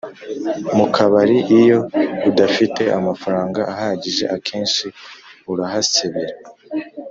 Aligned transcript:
Mukabari 0.77 1.37
iyo 1.59 1.77
udafite 2.29 2.83
amafaranga 2.97 3.59
ahagije 3.73 4.23
akenshi 4.35 4.85
urahasebera 5.51 6.35